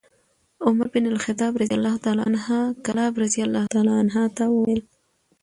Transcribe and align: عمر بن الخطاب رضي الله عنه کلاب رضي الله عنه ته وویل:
عمر 0.65 0.87
بن 0.93 1.05
الخطاب 1.11 1.53
رضي 1.61 1.75
الله 1.77 1.99
عنه 2.25 2.47
کلاب 2.85 3.13
رضي 3.23 3.41
الله 3.45 3.65
عنه 4.01 4.19
ته 4.37 4.43
وویل: 4.49 4.81